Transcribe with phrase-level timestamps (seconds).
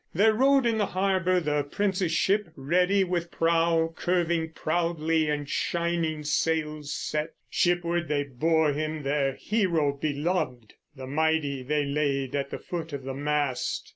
[0.15, 6.23] There rode in the harbor the prince's ship, ready, With prow curving proudly and shining
[6.23, 7.35] sails set.
[7.51, 13.03] Shipward they bore him, their hero beloved; The mighty they laid at the foot of
[13.03, 13.89] the mast.